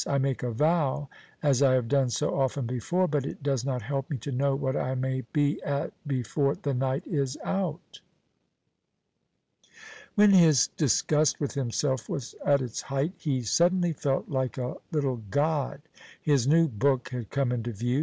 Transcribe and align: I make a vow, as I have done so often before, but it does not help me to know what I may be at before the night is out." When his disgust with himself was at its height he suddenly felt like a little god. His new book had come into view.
I 0.07 0.17
make 0.17 0.41
a 0.41 0.49
vow, 0.49 1.09
as 1.43 1.61
I 1.61 1.73
have 1.75 1.87
done 1.87 2.09
so 2.09 2.33
often 2.39 2.65
before, 2.65 3.07
but 3.07 3.23
it 3.23 3.43
does 3.43 3.63
not 3.63 3.83
help 3.83 4.09
me 4.09 4.17
to 4.17 4.31
know 4.31 4.55
what 4.55 4.75
I 4.75 4.95
may 4.95 5.21
be 5.31 5.61
at 5.61 5.93
before 6.07 6.55
the 6.55 6.73
night 6.73 7.05
is 7.05 7.37
out." 7.43 8.01
When 10.15 10.31
his 10.31 10.69
disgust 10.69 11.39
with 11.39 11.51
himself 11.53 12.09
was 12.09 12.33
at 12.43 12.63
its 12.63 12.81
height 12.81 13.13
he 13.19 13.43
suddenly 13.43 13.93
felt 13.93 14.27
like 14.27 14.57
a 14.57 14.77
little 14.91 15.21
god. 15.29 15.83
His 16.19 16.47
new 16.47 16.67
book 16.67 17.09
had 17.09 17.29
come 17.29 17.51
into 17.51 17.71
view. 17.71 17.99